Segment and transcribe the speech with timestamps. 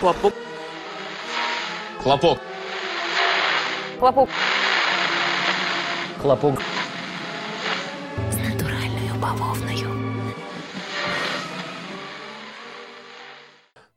[0.00, 0.32] Хлопок.
[2.02, 2.38] Хлопок.
[3.98, 4.28] Хлопок.
[6.22, 6.62] Хлопок.
[8.30, 9.88] З натуральною бавовною.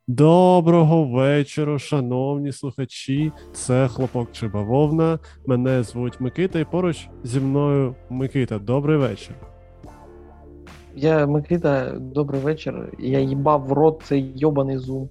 [0.08, 3.32] Доброго вечора, шановні слухачі.
[3.54, 5.20] Це хлопок чи бавовна.
[5.46, 8.60] Мене звуть Микита, і поруч зі мною Микита.
[8.60, 9.36] Добрий вечір.
[10.96, 12.94] Я Микита, добрий вечір.
[13.00, 15.10] Я їбав в рот цей йобаний зум.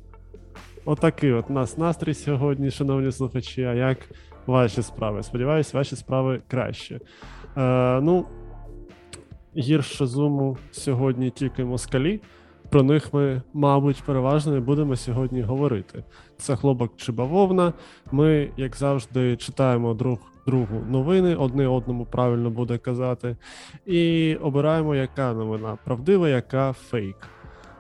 [0.87, 3.63] Отакий от нас настрій сьогодні, шановні слухачі.
[3.65, 3.99] А як
[4.47, 5.23] ваші справи?
[5.23, 7.01] Сподіваюсь, ваші справи краще.
[7.57, 8.27] Е, ну,
[9.57, 12.21] гірше зуму сьогодні тільки москалі.
[12.71, 16.05] Про них ми, мабуть, переважно не будемо сьогодні говорити.
[16.39, 17.73] Це хлопок чи бавовна.
[18.13, 23.37] Ми, як завжди, читаємо друг другу новини, одне одному правильно буде казати,
[23.87, 27.17] і обираємо, яка новина правдива, яка фейк.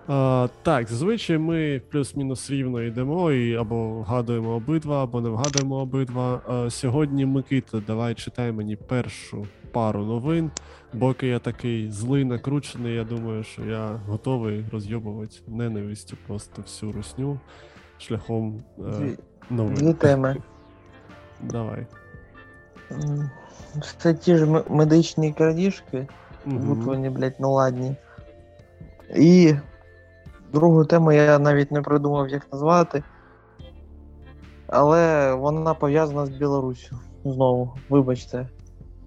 [0.08, 6.40] А, так, зазвичай ми плюс-мінус рівно йдемо і або вгадуємо обидва, або не вгадуємо обидва.
[6.48, 10.50] А, сьогодні Микита, давай читай мені першу пару новин.
[10.98, 17.40] Поки я такий злий, накручений, я думаю, що я готовий розйобувати ненавистю просто всю русню
[17.98, 19.16] шляхом е,
[19.50, 19.74] новин.
[19.74, 20.36] дві теми.
[21.42, 21.86] Давай.
[23.98, 26.06] Це ті ж медичні крадіжки,
[26.44, 27.96] будь вони, блядь, наладні.
[29.16, 29.54] І
[30.52, 33.02] другу тему я навіть не придумав, як назвати.
[34.68, 36.98] Але вона пов'язана з Білоруссю.
[37.24, 38.48] Знову, вибачте.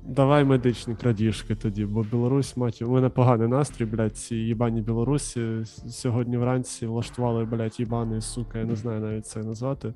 [0.04, 5.66] Давай медичні крадіжки тоді, бо Білорусь, мать, у мене поганий настрій, блядь, ці їбані Білорусі.
[5.90, 9.94] Сьогодні вранці влаштували, блядь, їбаний, сука, я не знаю навіть це назвати.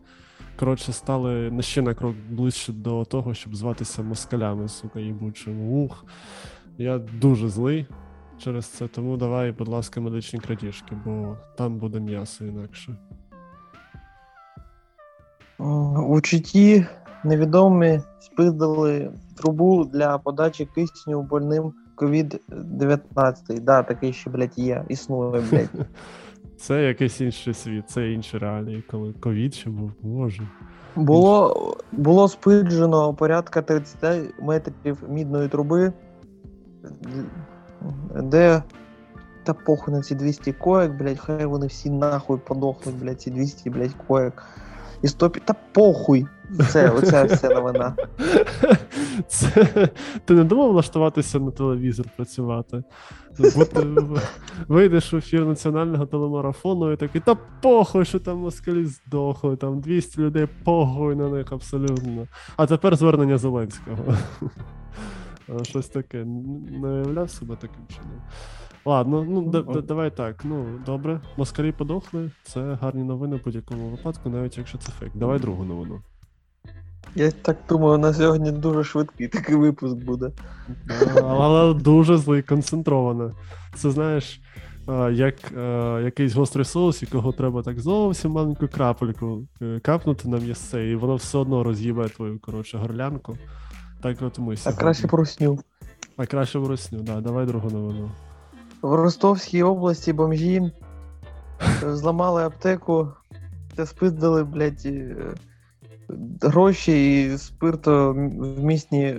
[0.60, 5.84] Коротше, стали на ще на крок ближче до того, щоб зватися москалями, сука, їбучими.
[5.84, 6.06] Ух.
[6.78, 7.88] Я дуже злий
[8.44, 12.96] через це, тому давай, будь ласка, медичні крадіжки, бо там буде м'ясо інакше.
[16.08, 16.86] У Читі
[17.24, 23.60] невідомі спиздили трубу для подачі кисню больним COVID-19.
[23.60, 25.88] Да, такий ще, блядь, є, існує, блядь.
[26.58, 30.48] Це якийсь інший світ, це інші реалії, коли ковід ще був, боже.
[30.96, 35.94] Було, було спиджено порядка 30 метрів мідної труби,
[38.16, 38.64] де.
[39.44, 43.70] Та похуй на ці 200 коек, блядь, хай вони всі нахуй подохнуть, блядь, ці 200,
[43.70, 44.44] блядь, коек.
[45.02, 45.30] І 100...
[45.30, 46.28] Та похуй!
[46.70, 47.96] Це, оця вся новина.
[49.28, 49.90] Це...
[50.26, 52.84] Ти не думав влаштуватися на телевізор працювати?
[53.56, 53.88] Бути...
[54.68, 60.22] Вийдеш в ефір національного телемарафону і такий, та похуй, що там москалі здохли, там 200
[60.22, 62.28] людей, похуй на них абсолютно.
[62.58, 63.98] А тепер звернення Зеленського.
[65.50, 66.26] А, Щось таке.
[66.26, 68.22] Не уявляв себе таким чином.
[68.86, 70.46] Ладно, ну да, да, давай так.
[70.46, 72.32] Ну, добре, москалі подохли.
[72.44, 75.12] Це гарні новини в будь-якому випадку, навіть якщо це фейк.
[75.16, 76.02] Давай другу новину.
[77.16, 80.32] Я так думаю, на сьогодні дуже швидкий такий випуск буде.
[81.24, 83.32] Але дуже злий, концентровано.
[83.76, 84.42] Це знаєш,
[84.90, 90.38] е, як е, якийсь гострий соус, якого треба так зовсім маленьку крапельку е, капнути на
[90.38, 93.38] м'ясце, і воно все одно роз'їбе твою коротше горлянку.
[94.04, 94.80] Так от ми А сьогодні.
[94.80, 95.60] краще просню.
[96.18, 98.12] А краще в русню, да, давай другу новину.
[98.82, 100.72] В Ростовській області бомжі
[101.84, 103.08] е, зламали аптеку
[103.76, 105.16] та спиздили, блядь, е,
[106.42, 109.16] гроші і спиртовмісні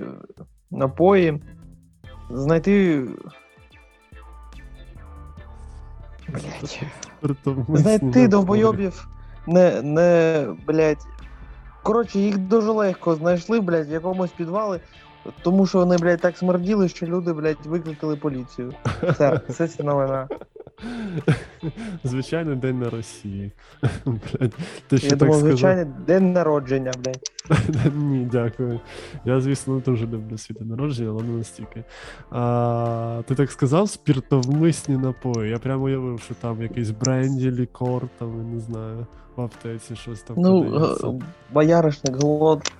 [0.71, 1.43] напої.
[2.31, 3.05] Знайти.
[6.28, 6.84] Блядь.
[7.69, 9.09] Знайти довбойобів
[9.47, 11.06] не, не, блядь.
[11.84, 14.81] Коротше, їх дуже легко знайшли, блядь, в якомусь підвалі,
[15.43, 18.72] тому що вони, блядь, так смерділи, що люди, блядь, викликали поліцію.
[19.03, 20.28] Все, це ця новина.
[22.05, 23.53] Звичайний день на Росії.
[24.06, 24.55] Блядь,
[24.89, 25.50] ти ще Я так думав, сказав.
[25.50, 27.95] звичайний день народження, блядь.
[27.95, 28.81] Ні, дякую.
[29.25, 31.84] Я, звісно, дуже люблю день народження, але не настільки.
[32.31, 35.51] А, ти так сказав спіртовмисні напої.
[35.51, 40.22] Я прямо уявив, що там якийсь бренді, лікор, там, я не знаю, в аптеці щось
[40.22, 40.36] там.
[40.39, 41.07] Ну, продається.
[41.09, 41.19] е,
[41.53, 42.72] бояришник, голод.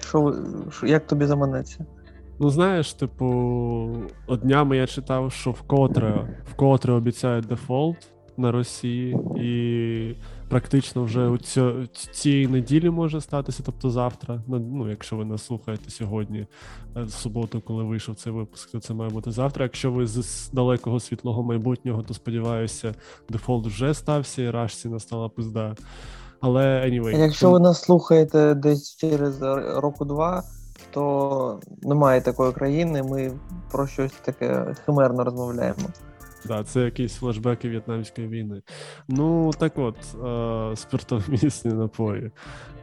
[0.00, 0.36] Що, ви-
[0.70, 1.84] що, як тобі заманеться?
[2.38, 3.26] Ну, знаєш, типу,
[4.26, 7.96] от днями я читав, що вкотре, вкотре обіцяють дефолт
[8.36, 10.16] на Росії, і
[10.52, 11.74] практично вже у цьо,
[12.12, 14.42] цієї неділі може статися, тобто завтра.
[14.46, 16.46] Ну, ну, якщо ви нас слухаєте сьогодні,
[16.96, 19.64] е, суботу, коли вийшов цей випуск, то це має бути завтра.
[19.64, 22.94] Якщо ви з далекого світлого майбутнього, то сподіваюся,
[23.28, 25.74] дефолт вже стався і рашці настала пизда.
[26.40, 27.18] Але anyway.
[27.18, 29.42] Якщо ви нас слухаєте десь через
[29.76, 30.42] року-два,
[30.90, 33.32] то немає такої країни, ми
[33.70, 35.88] про щось таке химерно розмовляємо.
[36.46, 38.62] Да, це якісь флешбеки В'єтнамської війни.
[39.08, 42.30] Ну, так от, е, спиртовмісні напої.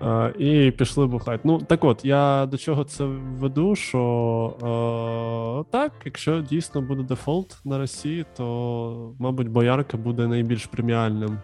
[0.01, 1.39] Е, і пішли бухати.
[1.43, 3.05] Ну, так от, я до чого це
[3.39, 10.65] веду, що е, так, якщо дійсно буде дефолт на Росії, то, мабуть, боярка буде найбільш
[10.65, 11.39] преміальним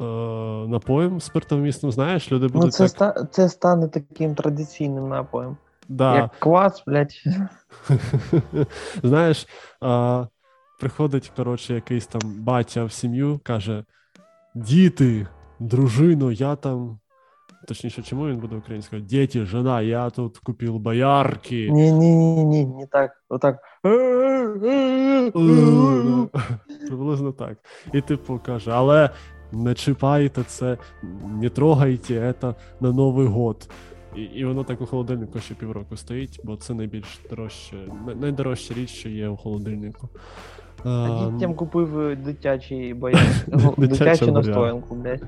[0.00, 0.02] е,
[0.68, 1.92] напоєм спиртовмісним.
[1.92, 3.16] Знаєш, люди Ну, будуть це, так.
[3.16, 3.24] ста...
[3.30, 5.56] це стане таким традиційним напоєм.
[5.88, 6.16] Да.
[6.16, 7.12] Як квас, блядь.
[9.02, 9.46] Знаєш,
[9.80, 10.24] а,
[10.78, 13.84] приходить, коротше, якийсь там батя в сім'ю, каже:
[14.54, 15.26] Діти,
[15.60, 16.98] дружино, я там.
[17.68, 19.02] Точніше, чому він буде українською?
[19.02, 21.70] Діти, жена, я тут купив боярки.
[21.70, 23.22] Ні, ні, ні, ні, не так.
[23.28, 23.58] Отак.
[26.88, 27.58] Приблизно так.
[27.92, 29.10] І типу каже, але
[29.52, 30.78] не чіпайте це,
[31.26, 33.68] не трогайте це на Новий год.
[34.16, 37.76] І, і воно так у холодильнику ще півроку стоїть, бо це найбільш дорожче,
[38.20, 40.08] найдорожча річ, що є у холодильнику.
[40.84, 42.94] А дітям купив е, дитячий.
[42.94, 45.22] Дитяча Дитячу настоянку, блядь.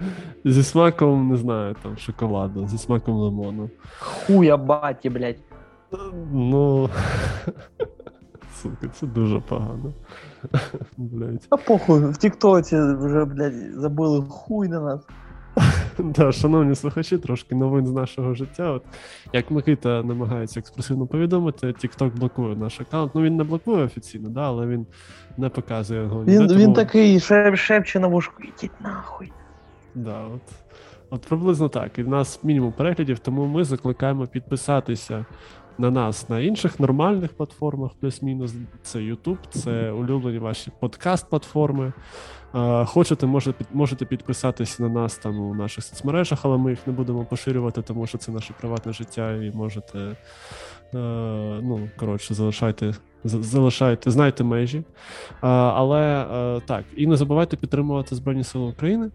[0.45, 3.71] зі смаком, не знаю, там шоколаду, зі смаком лимону.
[3.99, 5.39] Хуя баті, блядь.
[6.33, 6.91] Ну.
[8.63, 9.93] Сука, це дуже погано.
[10.97, 11.47] Блять.
[11.51, 15.07] А похуй, в Тіктоці вже, блядь, забили хуй на нас.
[16.17, 18.71] Да, шановні слухачі, трошки новин з нашого життя.
[18.71, 18.83] От
[19.33, 23.15] як Микита намагається експресивно повідомити, TikTok блокує наш аккаунт.
[23.15, 24.87] Ну він не блокує офіційно, да, але він
[25.39, 26.25] не показує його.
[26.25, 29.33] ніде, Він, він тому- такий шеп, шепче на вушку, ідіть нахуй.
[29.95, 30.41] Да, от.
[31.13, 31.99] От приблизно так.
[31.99, 35.25] І в нас мінімум переглядів, тому ми закликаємо підписатися
[35.81, 38.55] на нас на інших нормальних платформах, плюс-мінус.
[38.83, 41.93] Це YouTube, це улюблені ваші подкаст-платформи.
[42.87, 47.25] Хочете, можете, можете підписатися на нас там у наших соцмережах, але ми їх не будемо
[47.25, 49.99] поширювати, тому що це наше приватне життя, і можете.
[49.99, 50.17] е,
[51.63, 52.95] Ну, коротше, залишайте,
[53.25, 54.83] залишайте, знайте межі.
[55.41, 59.11] Але е, так, і не забувайте підтримувати Збройні Сили України.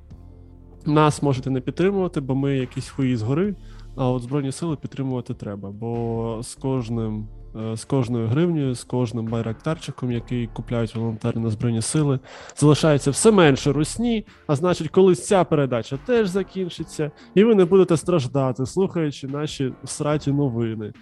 [0.86, 3.56] Нас можете не підтримувати, бо ми якісь хуї згори,
[3.96, 5.72] а от Збройні сили підтримувати треба.
[5.72, 7.28] Бо з кожним.
[7.72, 12.20] е, З кожною гривнею, з кожним байрактарчиком, який купляють волонтери на Збройні сили,
[12.58, 17.98] залишається все менше русні, а значить, колись ця передача теж закінчиться, і ви не будете
[17.98, 20.94] страждати, слухаючи наші сраті новини.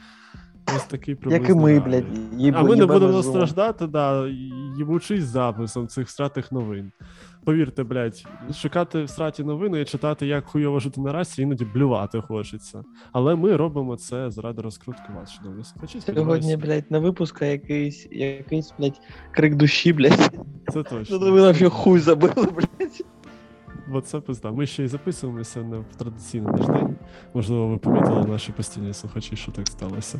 [0.75, 2.05] Ось такий Як і ми, блядь,
[2.37, 3.23] їб, А ми не будемо зло.
[3.23, 4.27] страждати, да,
[4.77, 6.91] їбучись записом цих стратих новин.
[7.45, 8.25] Повірте, блядь,
[8.55, 12.83] шукати в страті новини і читати, як хуйово жити на расі, іноді блювати хочеться.
[13.11, 16.01] Але ми робимо це заради розкрутки вас, шановні слухачі.
[16.01, 20.31] Сьогодні, блядь, не випуска якийсь, якийсь, блядь, крик душі, блядь.
[20.73, 21.19] це точно.
[21.19, 23.05] Ну ви вообще хуй забили, блядь.
[24.01, 24.51] Це пизда.
[24.51, 26.95] Ми ще й записуємося не в традиційний наш день.
[27.33, 30.19] Можливо, ви помітили наші постійні слухачі, що так сталося.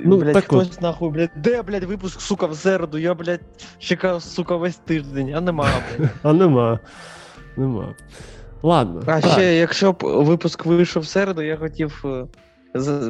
[0.00, 0.66] Ну, блядь, так от.
[0.66, 2.98] хтось нахуй, блядь, де, блядь, випуск, сука, в середу?
[2.98, 3.40] Я, блядь,
[3.78, 5.68] чекав, сука, весь тиждень, а нема,
[5.98, 6.10] блядь.
[6.22, 6.80] А нема.
[7.56, 7.94] Нема.
[8.62, 9.02] Ладно.
[9.06, 9.32] А так.
[9.32, 12.26] ще, якщо б випуск вийшов в середу, я хотів е,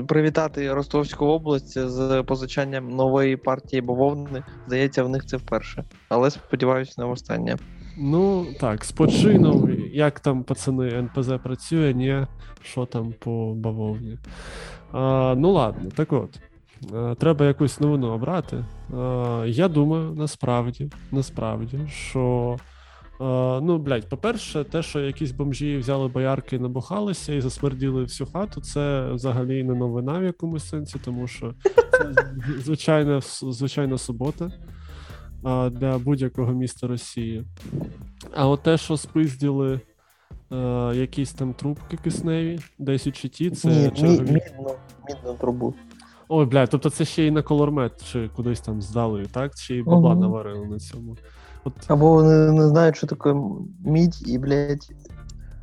[0.08, 4.43] привітати Ростовську область з позичанням нової партії бавовни.
[4.67, 5.85] Здається, в них це вперше.
[6.08, 7.56] Але сподіваюся на останнє.
[7.96, 12.26] Ну так, з почином, як там пацани НПЗ працює, ні,
[12.62, 14.19] що там по бавовні.
[14.93, 16.38] А, ну ладно, так от.
[16.94, 18.56] е, Треба якусь новину обрати.
[18.56, 18.64] Е,
[19.46, 22.56] Я думаю, насправді, насправді, що.
[23.20, 28.60] е, Ну, блядь, по-перше, те, що якісь бомжі взяли боярки, набухалися і засмерділи всю хату,
[28.60, 31.55] це взагалі не новина в якомусь сенсі, тому що
[31.93, 32.13] це
[32.58, 34.53] звичайна, звичайна субота
[35.70, 37.44] для будь-якого міста Росії.
[38.34, 39.81] А от те, що спизділи
[40.53, 40.56] е,
[40.94, 44.19] якісь там трубки кисневі, десь у чіті, це Ні, чергові.
[44.20, 44.74] мідну,
[45.08, 45.74] мідну трубу.
[46.29, 49.56] Ой, блядь, тобто це ще й на колормет чи кудись там здали, так?
[49.56, 50.20] Ще й бабла Мгм.
[50.20, 51.17] наварили на цьому.
[51.65, 53.34] От Або вони не знають, що таке
[53.84, 54.89] мідь, і, блядь,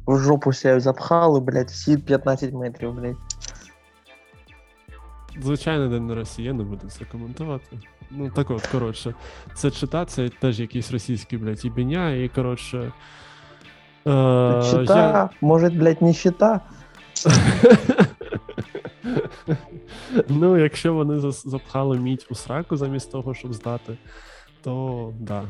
[0.08, 3.16] в жопу себе запхали, блядь, всі 15 метрів, блядь.
[5.42, 7.80] звичайний день на Росії, я не буду це коментувати.
[8.12, 9.14] Ну так от, коротше,
[9.54, 12.92] це чита, це теж якісь російські, блядь, ібеня, і коротше.
[14.08, 15.30] Е, Щита, я...
[15.42, 16.62] може, блядь, не щита.
[20.30, 23.98] ну, якщо вони запхали мідь у сраку замість того, щоб здати,
[24.64, 25.44] то да.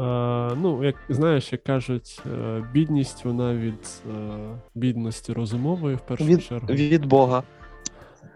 [0.00, 4.14] Е, ну, як знаєш, як кажуть, е, бідність вона від е,
[4.74, 6.66] бідності розумової в першу Від, чергу.
[6.66, 7.42] від Бога.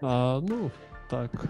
[0.01, 0.71] А, ну,
[1.11, 1.45] так.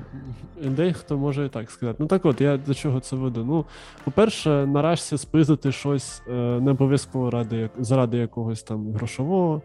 [0.63, 1.97] Дехто може і так сказати.
[1.99, 3.45] Ну так от, я до чого це веду.
[3.45, 3.65] Ну,
[4.03, 9.61] по-перше, нарешті спиздити щось е, не обов'язково ради, заради якогось там грошового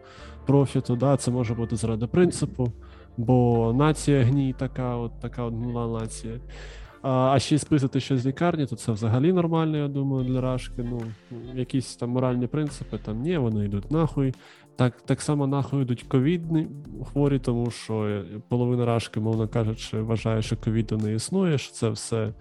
[0.46, 2.72] профіту, да, це може бути заради принципу,
[3.16, 5.54] бо нація гній така, от така от
[5.92, 6.34] нація.
[7.02, 10.40] А, а ще й списати щось з лікарні, то це взагалі нормально, я думаю, для
[10.40, 10.82] Рашки.
[10.90, 11.00] Ну,
[11.54, 14.34] якісь там моральні принципи, там ні, вони йдуть нахуй.
[14.76, 16.68] Так, так само нахуй йдуть ковідні
[17.12, 22.32] хворі, тому що половина Рашки, мовно кажучи, вважає, що ковіду не існує, що це все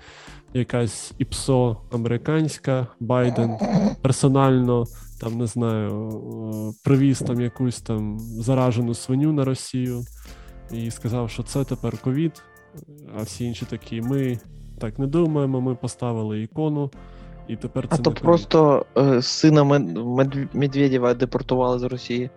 [0.54, 3.58] якась іпсо американська, Байден
[4.02, 4.86] персонально
[5.20, 10.04] там не знаю, е, привіз там якусь там заражену свиню на Росію
[10.72, 12.44] і сказав, що це тепер ковід.
[13.18, 14.40] А всі інші такі, ми
[14.80, 16.92] так не думаємо, ми поставили ікону,
[17.48, 18.22] і тепер це А то ковід».
[18.24, 22.30] просто е, сина Мед- Мед- Медведєва депортували з Росії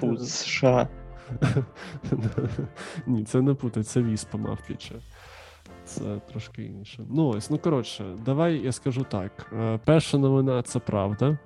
[0.00, 0.88] Фу, з США.
[3.06, 4.94] Ні, це не путай, це віспа мавпіча.
[5.84, 7.04] Це трошки інше.
[7.10, 9.52] Ну ось, ну коротше, давай я скажу так.
[9.52, 11.38] Е, Перша новина це правда.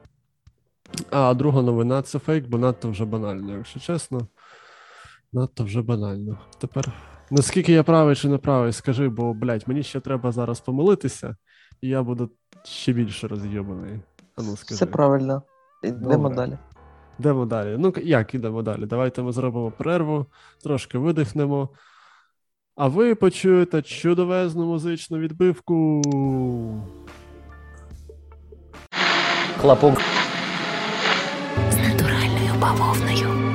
[1.10, 4.26] А друга новина це фейк, бо надто вже банально, якщо чесно.
[5.32, 6.38] Надто вже банально.
[6.58, 6.92] Тепер,
[7.30, 11.36] наскільки я правий чи не правий, скажи, бо, блядь, мені ще треба зараз помилитися,
[11.80, 12.30] і я буду
[12.66, 14.00] ще більше роз'єбаний.
[14.36, 14.74] А ну скажи.
[14.74, 15.42] Все правильно.
[15.82, 16.58] Йдемо далі.
[17.18, 17.76] Йдемо далі.
[17.78, 18.86] Ну, як ідемо далі?
[18.86, 20.26] Давайте ми зробимо перерву,
[20.62, 21.68] трошки видихнемо.
[22.76, 26.02] А ви почуєте чудовезну музичну відбивку.
[29.60, 30.00] Хлопок.
[31.70, 33.45] З натуральною бавовною.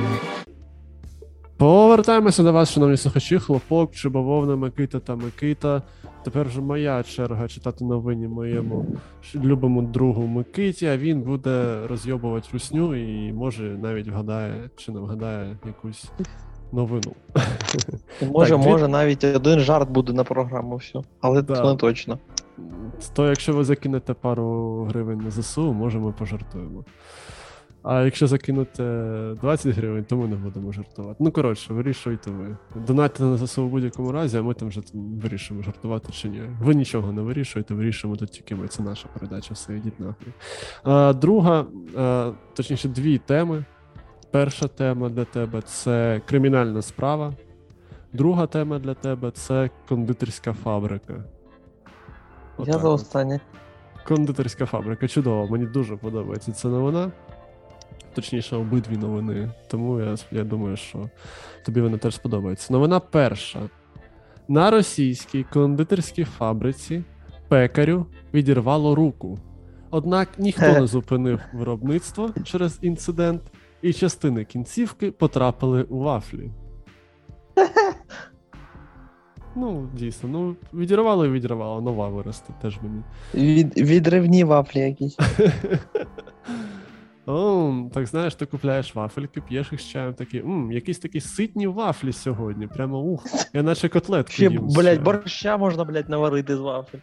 [1.62, 5.82] Повертаємося до вас, шановні слухачі, хлопок, чи бавовна, Микита та Микита.
[6.24, 8.86] Тепер вже моя черга читати новині моєму
[9.34, 15.56] любому другу Микиті, а він буде розйобувати русню і може навіть вгадає чи не вгадає
[15.66, 16.10] якусь
[16.72, 17.12] новину.
[18.32, 21.00] Може, Так, може навіть один жарт буде на програму, все.
[21.20, 21.54] Але Да.
[21.56, 22.18] це не точно.
[23.12, 26.84] То якщо ви закинете пару гривень на ЗСУ, може ми пожартуємо.
[27.82, 28.82] А якщо закинете
[29.40, 31.16] 20 гривень, то ми не будемо жартувати.
[31.20, 32.56] Ну, коротше, вирішуйте ви.
[32.86, 36.42] Донатьте на ЗСУ в будь-якому разі, а ми там вже вирішимо, жартувати чи ні.
[36.60, 38.68] Ви нічого не вирішуєте, вирішуємо тут тільки ми.
[38.68, 40.32] Це наша передача, все йдіть нахуй.
[40.84, 41.64] А, друга,
[41.96, 43.64] а, точніше, дві теми.
[44.30, 47.32] Перша тема для тебе це кримінальна справа.
[48.12, 51.12] Друга тема для тебе це кондитерська фабрика.
[51.12, 51.22] Я
[52.56, 53.00] Отак за от.
[53.00, 53.40] останнє.
[54.06, 57.12] Кондитерська фабрика, чудово, мені дуже подобається ця новина.
[58.14, 59.50] Точніше, обидві новини.
[59.68, 61.10] Тому я, я думаю, що
[61.64, 62.72] тобі вона теж сподобається.
[62.72, 63.60] Новина перша.
[64.48, 67.04] На російській кондитерській фабриці
[67.48, 69.38] пекарю відірвало руку.
[69.90, 73.42] Однак ніхто не зупинив виробництво через інцидент,
[73.82, 76.50] і частини кінцівки потрапили у вафлі.
[79.54, 83.02] Ну, дійсно, ну відірвало і відірвало, нова виросте теж мені.
[83.34, 85.18] Від, відривні вафлі якісь.
[87.26, 91.66] О, так знаєш, ти купляєш вафельки, п'єш їх з чаєм такі, м, якісь такі ситні
[91.66, 92.66] вафлі сьогодні.
[92.66, 94.70] Прямо ух, я наче котлетку Ще, їм.
[94.70, 95.02] з блядь, чаєм.
[95.04, 96.98] борща можна, блядь, наварити з вафель.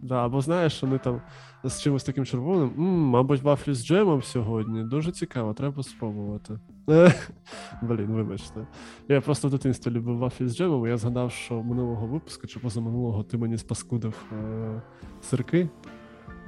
[0.00, 1.20] Да, або знаєш, вони там
[1.64, 2.72] з чимось таким червоним.
[2.78, 4.82] М, мабуть, вафлі з джемом сьогодні.
[4.84, 6.58] Дуже цікаво, треба спробувати.
[6.90, 7.14] Е,
[7.82, 8.66] Блін, вибачте.
[9.08, 12.58] Я просто в дитинстві любив вафлі з джемом, і я згадав, що минулого випуску чи
[12.60, 14.82] позаминулого ти мені спаскудив е,
[15.22, 15.68] сирки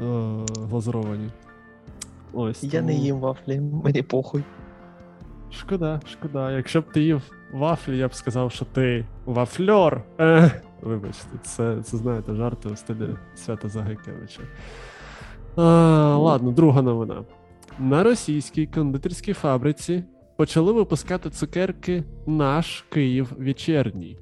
[0.01, 1.29] е, глазуровані.
[2.37, 2.64] Ось.
[2.64, 4.43] Я не їм вафлі, мені похуй.
[5.50, 6.52] Шкода, шкода.
[6.52, 10.02] Якщо б ти їв вафлі, я б сказав, що ти вафльор.
[10.21, 10.50] Е,
[10.83, 14.43] вибачте, це, це знаєте, жарти у стилі Свята Загайкевича.
[15.57, 15.62] А,
[16.16, 17.25] ладно, друга новина.
[17.78, 20.05] На російській кондитерській фабриці
[20.37, 24.19] почали випускати цукерки Наш Київ вечірній.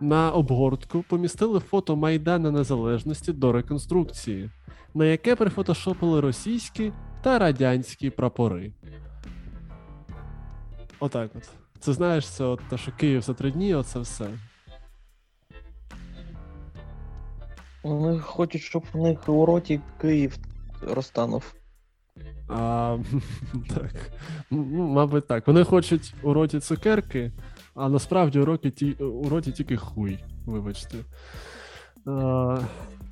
[0.00, 4.50] На обгортку помістили фото Майдана Незалежності до реконструкції,
[4.94, 6.92] на яке прифотошопили російські
[7.24, 8.72] та радянські прапори.
[11.00, 11.48] Отак от.
[11.78, 14.28] Це знаєш, це от те, що Київ за три дні, оце все.
[17.82, 20.38] Вони хочуть, щоб в них у роті Київ
[20.82, 21.54] розтанув.
[22.48, 22.98] А,
[23.68, 24.10] так.
[24.50, 25.46] Ну, мабуть, так.
[25.46, 27.32] Вони хочуть у роті цукерки,
[27.74, 30.98] а насправді у роті, ті, у роті тільки хуй, вибачте.
[32.06, 32.58] А,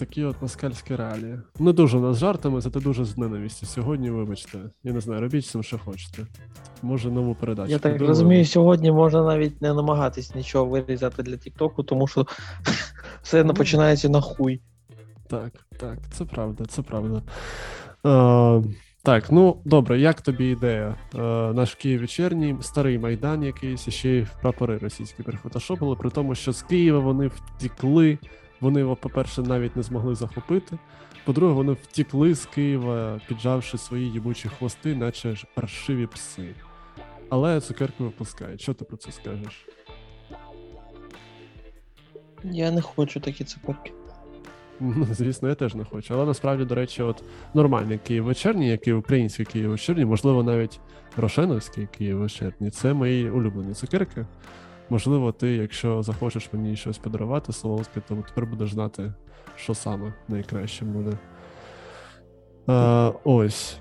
[0.07, 1.39] такі от москальські реалії.
[1.59, 3.67] Не дуже нас жартами, зате дуже з ненависті.
[3.67, 4.59] Сьогодні, вибачте.
[4.85, 6.27] Я не знаю, робіть цим, що хочете.
[6.83, 7.71] Може, нову передачу.
[7.71, 8.09] Я так придумаємо.
[8.09, 12.27] розумію, сьогодні можна навіть не намагатись нічого вирізати для Тіктоку, тому що
[13.23, 14.61] все починається на хуй.
[15.29, 17.23] Так, так, це правда, це правда.
[18.07, 18.63] Е,
[19.03, 20.97] так, ну добре, як тобі ідея?
[21.15, 21.19] Е,
[21.53, 26.53] наш Київ вечірній, старий майдан якийсь, і ще й прапори російські перефотошопили, при тому, що
[26.53, 28.19] з Києва вони втікли.
[28.63, 30.79] Вони його, по-перше, навіть не змогли захопити.
[31.25, 36.55] По-друге, вони втікли з Києва, піджавши свої їбучі хвости, наче ж паршиві пси.
[37.29, 38.61] Але цукерки випускають.
[38.61, 39.67] Що ти про це скажеш?
[42.45, 43.93] Я не хочу такі цукерки.
[44.81, 46.15] Ну, звісно, я теж не хочу.
[46.15, 50.81] Але насправді, до речі, от нормальний Київ вечірній, який український Київ вечірній, можливо, навіть
[51.17, 54.27] Рошеновський Київ вечірній, це мої улюблені цукерки.
[54.91, 59.13] Можливо, ти, якщо захочеш мені щось подарувати солодке, то тепер будеш знати,
[59.57, 61.19] що саме найкраще буде.
[62.69, 63.79] Е, ось.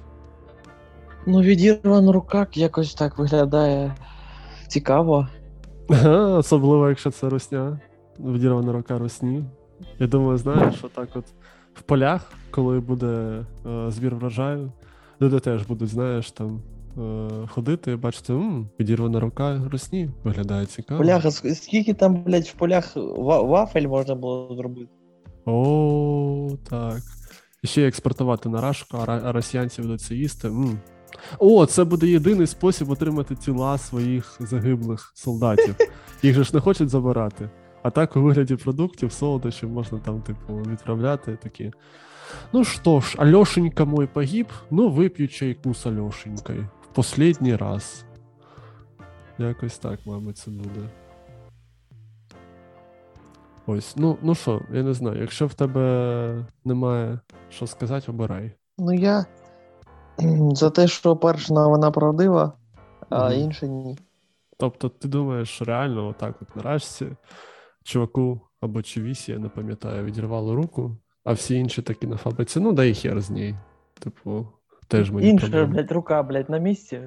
[1.25, 3.95] Ну, відірвана рука якось так виглядає
[4.67, 5.27] цікаво.
[6.37, 7.79] Особливо, якщо це русня,
[8.19, 9.43] відірвана рука русні.
[9.99, 11.25] Я думаю, знаєш, що так от
[11.73, 14.71] в полях, коли буде е, збір врожаю,
[15.21, 16.61] люди теж будуть, знаєш, там
[17.49, 21.03] ходити і бачити, м, відірвана рука русні, виглядає цікаво.
[21.03, 24.87] Бляха, ск- скільки там, блядь, в полях ва- вафель можна було зробити?
[25.45, 26.97] О, так.
[27.63, 30.47] І ще й експортувати на рашку, а, ра- а росіянці будуть це їсти.
[30.47, 30.79] М.
[31.39, 35.75] О, це буде єдиний спосіб отримати тіла своїх загиблих солдатів.
[36.23, 37.49] Їх же ж не хочуть забирати.
[37.83, 41.71] А так у вигляді продуктів, солодощів можна там, типу, відправляти такі.
[42.53, 46.67] Ну що ж, Альошенька мой погиб, ну вип'ю чайку з Альошенькою.
[46.93, 48.05] Последній раз.
[49.37, 50.89] Якось так, мабуть, це буде.
[53.65, 57.19] Ось, ну, ну що, я не знаю, якщо в тебе немає
[57.49, 58.51] що сказати, обирай.
[58.77, 59.25] Ну я
[60.53, 62.53] за те, що перша новина правдива,
[63.09, 63.39] а Мгм.
[63.39, 63.97] інша ні.
[64.57, 67.07] Тобто, ти думаєш, реально отак от на рашці
[67.83, 72.71] чуваку або чувісі, я не пам'ятаю, відірвало руку, а всі інші такі на фабриці, ну
[72.71, 73.55] да і хер з ній.
[73.99, 74.47] Типу,
[74.91, 75.73] теж мені Інша, проблеми.
[75.73, 76.99] блядь, рука, блядь, на місці,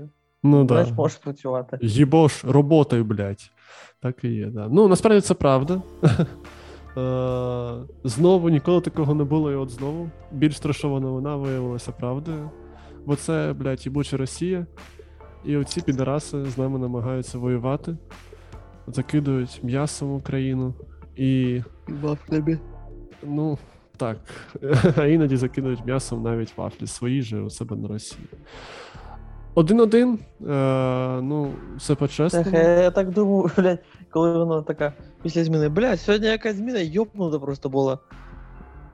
[0.43, 0.75] Ну да.
[0.75, 1.79] знаєш, може працювати.
[1.83, 3.51] Їбош, роботою, блядь.
[4.01, 4.69] Так і є, да.
[4.71, 5.83] Ну, насправді це правда.
[6.97, 7.73] Е,
[8.05, 10.11] Знову ніколи такого не було, і от знову.
[10.33, 12.51] Більш трешова новина виявилася правдою.
[13.07, 14.67] Бо це, блядь, їбуча Росія.
[15.45, 17.97] І оці підараси з нами намагаються воювати,
[18.87, 20.75] закидують м'ясом в Україну.
[21.17, 21.61] І,
[22.03, 22.59] Вафлями.
[23.23, 23.59] ну,
[23.97, 24.17] так.
[24.97, 28.29] А іноді закидують м'ясом навіть вафлі свої же у себе на Росії.
[29.55, 30.19] Один-один.
[30.49, 32.45] Е, ну, все по-чесному.
[32.45, 33.79] Так, я так думаю, блядь,
[34.11, 34.93] коли вона така
[35.23, 37.99] після зміни, блядь, сьогодні якась зміна йобнута просто була.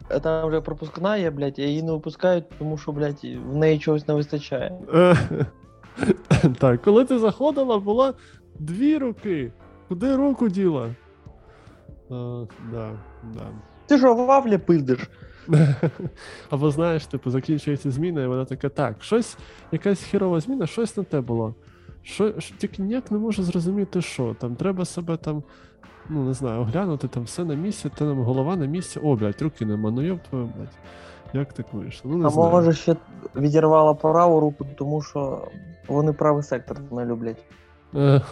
[0.08, 3.78] А Там вже пропускна є, блядь, а її не випускають, тому що, блядь, в неї
[3.78, 4.78] чогось не вистачає.
[4.94, 5.16] Е,
[6.58, 8.14] Так, коли ти заходила, було
[8.58, 9.52] дві руки.
[9.88, 10.86] Куди руку діла?
[10.86, 10.94] Е,
[12.72, 12.90] да,
[13.34, 13.46] да.
[13.90, 15.10] Ти що, вафлі пиздиш?
[16.50, 19.36] Або знаєш, типу, закінчується зміна, і вона така, так, щось,
[19.72, 21.54] якась хірова зміна, щось не те було.
[22.02, 24.34] Що, що тільки ніяк не можу зрозуміти, що.
[24.40, 25.42] Там треба себе там,
[26.08, 29.00] ну не знаю, оглянути, там все на місці, та там голова на місці.
[29.02, 30.78] О, блядь, руки нема, ну йоб твою, блядь.
[31.32, 32.10] Як так вийшло?
[32.10, 32.50] Ну не А знаю.
[32.50, 32.96] може ще
[33.36, 35.48] відірвала праву руку, тому що
[35.88, 37.44] вони правий сектор не люблять.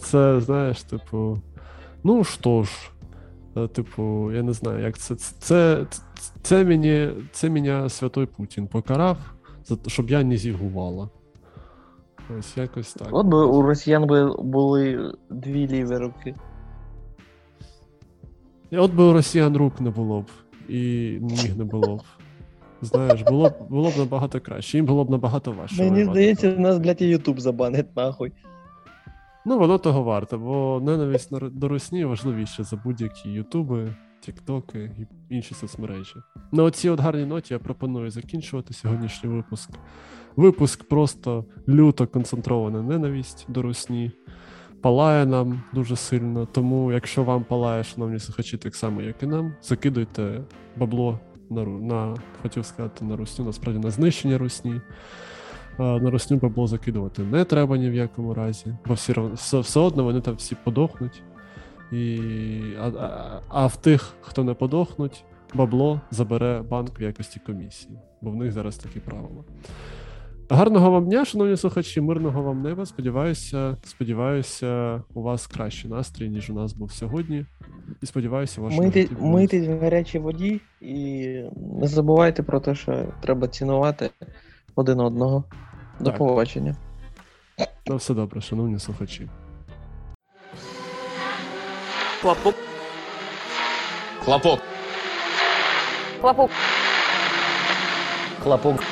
[0.00, 1.38] Це, знаєш, типу.
[2.04, 2.90] Ну що ж,
[3.72, 5.14] типу, я не знаю, як це.
[5.14, 5.86] Це, це,
[6.42, 9.16] це, мені, це мене Святой Путін покарав,
[9.86, 11.08] щоб я не зігувала.
[12.38, 13.08] Ось якось так.
[13.10, 16.34] От би у росіян би були дві ліві руки.
[18.70, 20.26] І от би у росіян рук не було б,
[20.68, 20.78] і
[21.20, 22.02] ніг не було б.
[22.82, 25.82] Знаєш, було б, було б набагато краще, їм було б набагато важче.
[25.82, 28.32] Мені здається, нас, блядь, і Ютуб забанить нахуй.
[29.48, 35.54] Ну, воно того варто, бо ненависть до русні важливіше за будь-які ютуби, тіктоки і інші
[35.54, 36.14] соцмережі.
[36.52, 39.70] На оцій от гарній ноті я пропоную закінчувати сьогоднішній випуск.
[40.36, 44.10] Випуск просто люто концентрований ненависть до русні.
[44.80, 46.46] Палає нам дуже сильно.
[46.46, 50.40] Тому, якщо вам палає, шановні слухачі, так само, як і нам, закидуйте
[50.76, 54.80] бабло на, на хотів сказати на русню, насправді на знищення русні.
[55.78, 60.04] На русню бабло закидувати не треба ні в якому разі, бо всі, все, все одно
[60.04, 61.22] вони там всі подохнуть.
[61.92, 62.20] І,
[62.80, 68.30] а, а, а в тих, хто не подохнуть, бабло забере банк в якості комісії, бо
[68.30, 69.44] в них зараз такі правила.
[70.50, 72.86] Гарного вам дня, шановні слухачі, мирного вам неба.
[72.86, 77.46] Сподіваюся, сподіваюся, у вас кращий настрій, ніж у нас був сьогодні.
[78.02, 81.24] І сподіваюся, ваш Мити, митись в гарячій воді і
[81.80, 84.10] не забувайте про те, що треба цінувати
[84.74, 85.44] один одного.
[86.00, 86.18] До Так.
[86.18, 86.76] побачення.
[87.86, 89.28] На все добре, шановні слухачі.
[92.20, 92.54] Хлопок.
[94.24, 94.60] Хлопок.
[96.20, 96.50] Хлопок.
[98.42, 98.82] Хлопок.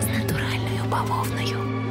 [0.00, 1.85] З натуральною бавовною.